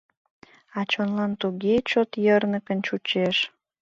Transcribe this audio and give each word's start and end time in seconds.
А 0.79 0.81
чонлан 0.91 1.31
туге 1.41 1.75
чот 1.89 2.09
йырныкын 2.25 2.79
чучеш. 2.85 3.37